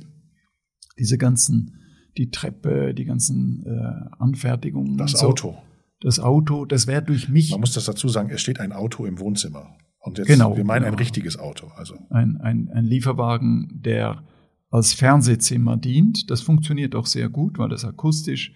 [0.99, 1.81] diese ganzen,
[2.17, 4.97] die Treppe, die ganzen äh, Anfertigungen.
[4.97, 5.57] Das so, Auto.
[6.01, 7.51] Das Auto, das wäre durch mich.
[7.51, 9.77] Man muss das dazu sagen, es steht ein Auto im Wohnzimmer.
[9.99, 10.95] Und jetzt, genau, wir meinen genau.
[10.95, 11.69] ein richtiges Auto.
[11.77, 11.95] Also.
[12.11, 14.25] Ein, ein, ein Lieferwagen, der
[14.71, 16.31] als Fernsehzimmer dient.
[16.31, 18.53] Das funktioniert auch sehr gut, weil das akustisch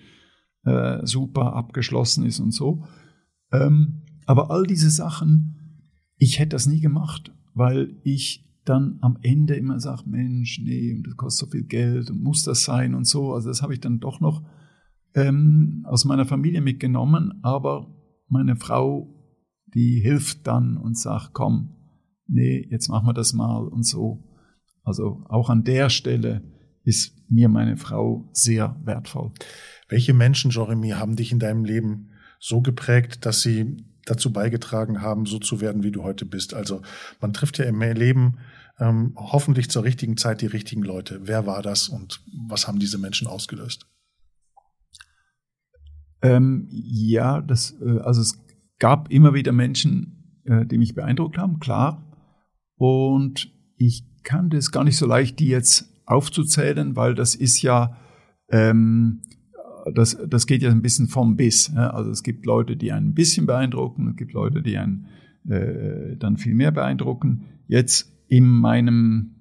[0.64, 2.84] äh, super abgeschlossen ist und so.
[3.52, 9.54] Ähm, aber all diese Sachen, ich hätte das nie gemacht, weil ich dann am Ende
[9.54, 13.06] immer sage, Mensch, nee, und das kostet so viel Geld und muss das sein und
[13.06, 13.32] so.
[13.32, 14.42] Also das habe ich dann doch noch
[15.14, 17.88] ähm, aus meiner Familie mitgenommen, aber
[18.28, 19.08] meine Frau,
[19.72, 21.76] die hilft dann und sagt, komm,
[22.28, 24.22] nee, jetzt machen wir das mal und so.
[24.84, 26.42] Also auch an der Stelle
[26.84, 29.32] ist mir meine Frau sehr wertvoll.
[29.88, 35.26] Welche Menschen, Jeremy, haben dich in deinem Leben so geprägt, dass sie dazu beigetragen haben,
[35.26, 36.54] so zu werden, wie du heute bist.
[36.54, 36.80] Also
[37.20, 38.38] man trifft ja im Leben
[38.78, 41.20] ähm, hoffentlich zur richtigen Zeit die richtigen Leute.
[41.24, 43.86] Wer war das und was haben diese Menschen ausgelöst?
[46.22, 48.38] Ähm, ja, das, äh, also es
[48.78, 52.02] gab immer wieder Menschen, äh, die mich beeindruckt haben, klar.
[52.76, 57.96] Und ich kann das gar nicht so leicht, die jetzt aufzuzählen, weil das ist ja,
[58.50, 59.22] ähm,
[59.94, 61.74] das, das geht ja ein bisschen vom Biss.
[61.74, 65.06] Also es gibt Leute, die einen ein bisschen beeindrucken, es gibt Leute, die einen
[65.48, 67.44] äh, dann viel mehr beeindrucken.
[67.68, 69.36] Jetzt in meinem,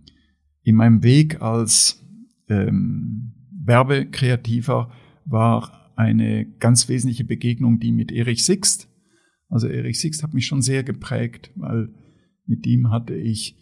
[0.62, 2.04] in meinem Weg als
[2.50, 4.92] ähm, Werbekreativer
[5.26, 8.90] war eine ganz wesentliche Begegnung die mit Erich Sixt.
[9.50, 11.90] Also Erich Sixt hat mich schon sehr geprägt, weil
[12.46, 13.56] mit ihm hatte ich,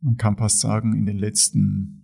[0.00, 2.00] man kann fast sagen, in den letzten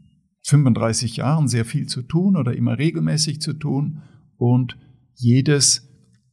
[0.47, 4.03] 35 Jahren sehr viel zu tun oder immer regelmäßig zu tun
[4.41, 4.79] und
[5.15, 5.87] jedes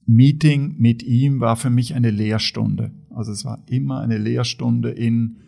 [0.06, 2.94] Meeting mit ihm war für mich eine Lehrstunde.
[3.10, 5.42] Also es war immer eine Lehrstunde in,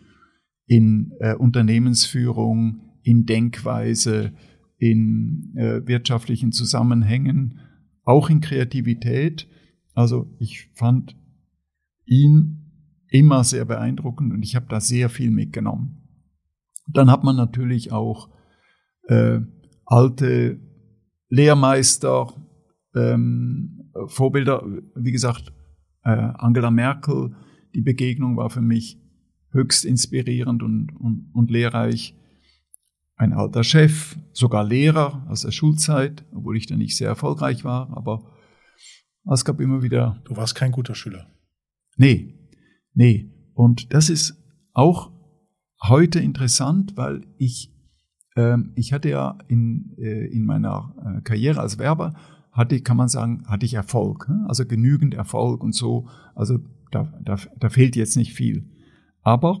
[0.66, 4.34] in äh, Unternehmensführung, in Denkweise,
[4.76, 7.60] in äh, wirtschaftlichen Zusammenhängen,
[8.04, 9.48] auch in Kreativität.
[9.94, 11.16] Also ich fand
[12.04, 16.02] ihn immer sehr beeindruckend und ich habe da sehr viel mitgenommen.
[16.86, 18.28] Dann hat man natürlich auch
[19.08, 19.40] äh,
[19.86, 20.60] alte
[21.30, 22.34] Lehrmeister,
[22.94, 25.52] ähm, Vorbilder, wie gesagt,
[26.04, 27.34] äh, Angela Merkel,
[27.74, 28.98] die Begegnung war für mich
[29.52, 32.16] höchst inspirierend und, und, und lehrreich.
[33.16, 37.94] Ein alter Chef, sogar Lehrer aus der Schulzeit, obwohl ich da nicht sehr erfolgreich war,
[37.94, 38.34] aber
[39.30, 40.22] es gab immer wieder.
[40.24, 41.26] Du warst kein guter Schüler.
[41.96, 42.48] Nee,
[42.94, 43.30] nee.
[43.52, 45.12] Und das ist auch
[45.82, 47.70] heute interessant, weil ich
[48.36, 52.14] ähm, ich hatte ja in, äh, in meiner äh, Karriere als Werber,
[52.52, 54.44] hatte, kann man sagen, hatte ich Erfolg, ne?
[54.48, 56.08] also genügend Erfolg und so.
[56.34, 56.58] Also
[56.90, 58.68] da, da, da fehlt jetzt nicht viel.
[59.22, 59.60] Aber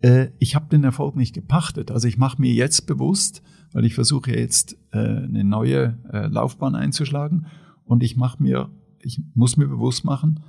[0.00, 1.90] äh, ich habe den Erfolg nicht gepachtet.
[1.90, 6.74] Also ich mache mir jetzt bewusst, weil ich versuche jetzt äh, eine neue äh, Laufbahn
[6.74, 7.46] einzuschlagen
[7.84, 10.40] und ich mache mir, ich muss mir bewusst machen,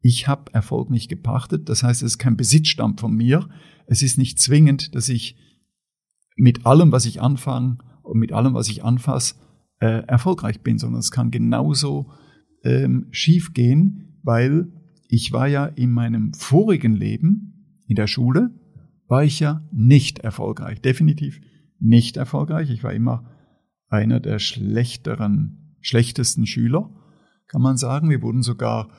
[0.00, 1.68] ich habe Erfolg nicht gepachtet.
[1.68, 3.48] Das heißt, es ist kein Besitzstamm von mir.
[3.86, 5.36] Es ist nicht zwingend, dass ich
[6.36, 9.34] mit allem, was ich anfange und mit allem, was ich anfasse,
[9.80, 12.10] äh, erfolgreich bin, sondern es kann genauso
[12.64, 14.72] ähm, schief gehen, weil
[15.08, 18.50] ich war ja in meinem vorigen Leben in der Schule,
[19.06, 21.40] war ich ja nicht erfolgreich, definitiv
[21.80, 22.70] nicht erfolgreich.
[22.70, 23.30] Ich war immer
[23.88, 26.90] einer der schlechteren, schlechtesten Schüler,
[27.46, 28.10] kann man sagen.
[28.10, 28.90] Wir wurden sogar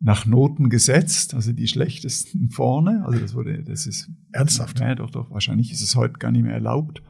[0.00, 3.04] nach Noten gesetzt, also die schlechtesten vorne.
[3.06, 4.80] Also das wurde, das ist ernsthaft.
[4.80, 5.30] Ja, doch, doch.
[5.30, 7.02] Wahrscheinlich ist es heute gar nicht mehr erlaubt,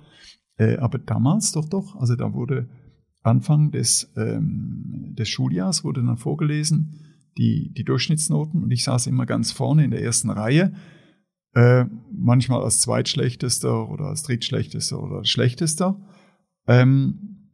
[0.57, 1.97] äh, aber damals doch, doch.
[1.97, 2.69] Also da wurde
[3.25, 7.01] Anfang des ähm, des Schuljahres wurde dann vorgelesen
[7.37, 10.73] die die Durchschnittsnoten und ich saß immer ganz vorne in der ersten Reihe,
[11.55, 16.01] äh, manchmal als zweitschlechtester oder als drittschlechtester oder schlechtester
[16.67, 17.51] ähm,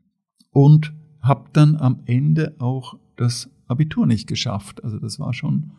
[0.51, 4.83] und habe dann am Ende auch das Abitur nicht geschafft.
[4.83, 5.73] Also das war schon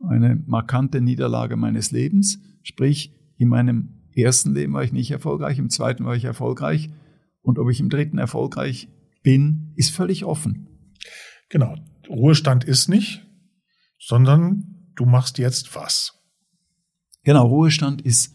[0.00, 2.40] eine markante Niederlage meines Lebens.
[2.62, 6.90] Sprich, in meinem ersten Leben war ich nicht erfolgreich, im zweiten war ich erfolgreich.
[7.42, 8.88] Und ob ich im dritten erfolgreich
[9.28, 10.68] bin, ist völlig offen.
[11.50, 11.76] Genau.
[12.08, 13.26] Ruhestand ist nicht,
[13.98, 16.14] sondern du machst jetzt was.
[17.24, 18.34] Genau, Ruhestand ist,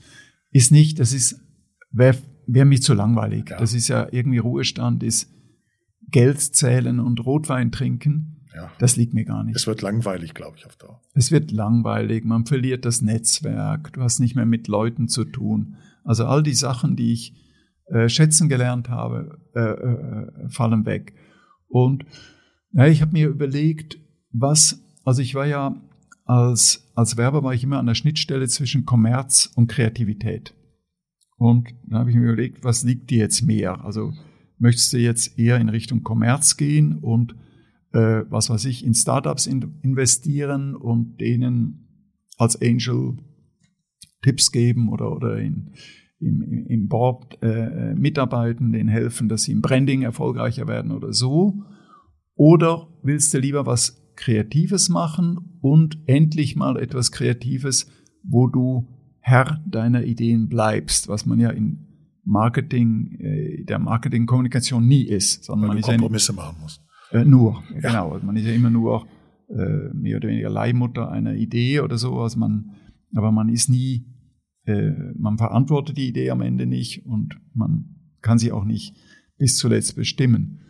[0.51, 1.41] ist nicht, das ist,
[1.91, 3.49] wäre wär mir zu langweilig.
[3.49, 3.58] Ja.
[3.58, 5.34] Das ist ja irgendwie Ruhestand, ist
[6.12, 8.45] Geld zählen und Rotwein trinken.
[8.53, 8.71] Ja.
[8.77, 9.56] Das liegt mir gar nicht.
[9.56, 11.01] Es wird langweilig, glaube ich, auf Dauer.
[11.15, 15.75] Es wird langweilig, man verliert das Netzwerk, du hast nicht mehr mit Leuten zu tun.
[16.03, 17.42] Also all die Sachen, die ich
[17.86, 21.13] äh, schätzen gelernt habe, äh, äh, fallen weg.
[21.67, 22.06] Und
[22.72, 23.98] ja, ich habe mir überlegt,
[24.32, 25.82] was, also ich war ja
[26.26, 30.54] als, als Werber war ich immer an der Schnittstelle zwischen Kommerz und Kreativität.
[31.38, 33.84] Und da habe ich mir überlegt, was liegt dir jetzt mehr?
[33.84, 34.13] Also
[34.58, 37.36] möchtest du jetzt eher in Richtung Kommerz gehen und
[37.91, 43.17] äh, was weiß ich, in Startups in, investieren und denen als Angel
[44.22, 45.74] Tipps geben oder, oder in,
[46.26, 51.64] im, im Board äh, mitarbeiten, denen helfen, dass sie im Branding erfolgreicher werden oder so?
[52.36, 57.90] Oder willst du lieber was Kreatives machen und endlich mal etwas Kreatives,
[58.24, 58.88] wo du
[59.19, 61.88] Herr deiner Ideen bleibst, was man ja in
[62.26, 66.82] Marketing, äh, der Marketingkommunikation nie ist, sondern Weil man Kompromisse ja machen muss.
[67.12, 67.90] Äh, nur, ja.
[67.90, 68.19] genau.
[68.24, 69.06] Man ist ja immer nur
[69.50, 72.19] äh, mehr oder weniger Leihmutter einer Idee oder so.
[72.19, 72.71] Also man,
[73.13, 74.06] aber man ist nie,
[74.66, 78.96] äh, man verantwortet die Idee am Ende nicht und man kann sie auch nicht
[79.38, 80.62] bis zuletzt bestimmen.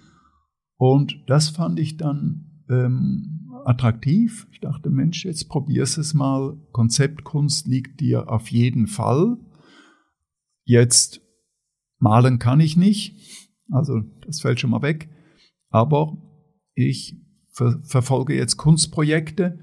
[0.77, 4.47] Und das fand ich dann ähm, attraktiv.
[4.51, 6.57] Ich dachte, Mensch, jetzt probier's es mal.
[6.71, 9.37] Konzeptkunst liegt dir auf jeden Fall.
[10.65, 11.21] Jetzt
[11.99, 13.15] malen kann ich nicht.
[13.69, 15.09] Also das fällt schon mal weg.
[15.69, 16.17] Aber
[16.73, 17.17] ich
[17.51, 19.59] ver verfolge jetzt Kunstprojekte,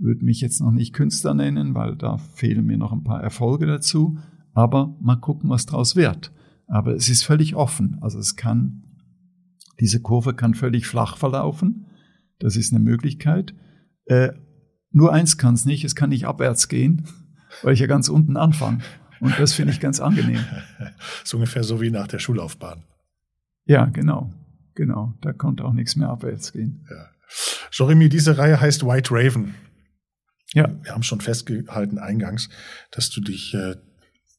[0.00, 3.66] würde mich jetzt noch nicht Künstler nennen, weil da fehlen mir noch ein paar Erfolge
[3.66, 4.18] dazu.
[4.52, 6.32] Aber mal gucken, was draus wird.
[6.66, 7.98] Aber es ist völlig offen.
[8.00, 8.84] Also es kann,
[9.78, 11.86] diese Kurve kann völlig flach verlaufen.
[12.38, 13.54] Das ist eine Möglichkeit.
[14.06, 14.30] Äh,
[14.90, 17.06] nur eins kann es nicht, es kann nicht abwärts gehen,
[17.62, 18.78] weil ich ja ganz unten anfange.
[19.20, 20.40] Und das finde ich ganz angenehm.
[21.24, 22.84] so ungefähr so wie nach der Schullaufbahn.
[23.66, 24.32] Ja, genau.
[24.74, 25.14] Genau.
[25.20, 26.86] Da konnte auch nichts mehr abwärts gehen.
[26.90, 27.06] Ja.
[27.70, 29.54] Jeremy, diese Reihe heißt White Raven.
[30.54, 30.68] Ja.
[30.82, 32.48] Wir haben schon festgehalten eingangs,
[32.90, 33.76] dass du dich äh,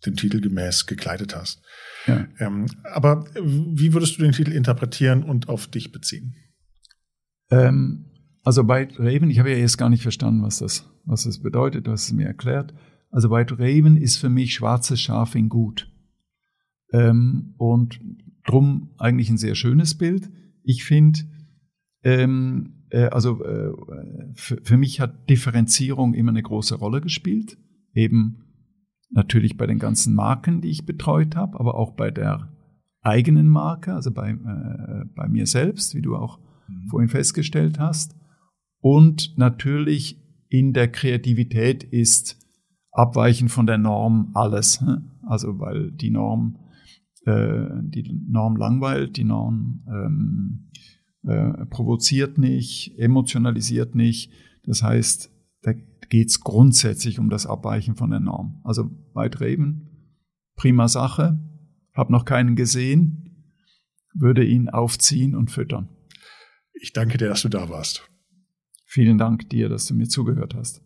[0.06, 1.62] dem Titel gemäß gekleidet hast.
[2.08, 2.28] Ja.
[2.40, 6.36] Ähm, aber wie würdest du den Titel interpretieren und auf dich beziehen?
[7.50, 8.06] Ähm,
[8.44, 11.88] also White Raven, ich habe ja jetzt gar nicht verstanden, was das, was das bedeutet,
[11.88, 12.74] du hast es mir erklärt.
[13.12, 15.92] Also White Raven ist für mich schwarzes Schaf in Gut.
[16.92, 18.00] Ähm, und
[18.46, 20.30] drum eigentlich ein sehr schönes Bild.
[20.64, 21.20] Ich finde,
[22.04, 23.72] ähm, äh, also äh,
[24.36, 27.58] für, für mich hat Differenzierung immer eine große Rolle gespielt.
[27.94, 28.44] Eben
[29.10, 32.50] natürlich bei den ganzen Marken, die ich betreut habe, aber auch bei der
[33.02, 36.88] eigenen Marke, also bei, äh, bei mir selbst, wie du auch mhm.
[36.90, 38.16] vorhin festgestellt hast.
[38.80, 40.20] Und natürlich
[40.50, 42.38] in der Kreativität ist
[42.92, 44.84] Abweichen von der Norm alles.
[45.24, 46.58] Also weil die Norm,
[47.26, 50.72] äh, die Norm langweilt, die Norm ähm,
[51.24, 54.32] äh, provoziert nicht, emotionalisiert nicht.
[54.64, 55.74] Das heißt, da
[56.10, 58.62] geht es grundsätzlich um das Abweichen von der Norm.
[58.64, 60.18] Also weit reden,
[60.56, 61.40] prima Sache,
[61.94, 63.56] habe noch keinen gesehen,
[64.14, 65.90] würde ihn aufziehen und füttern.
[66.74, 68.08] Ich danke dir, dass du da warst.
[68.86, 70.82] Vielen Dank dir, dass du mir zugehört hast.